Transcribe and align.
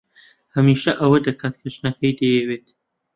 هەمیشە 0.55 0.91
ئەوە 1.01 1.17
دەکات 1.27 1.53
کە 1.61 1.67
ژنەکەی 1.75 2.17
دەیەوێت. 2.19 2.65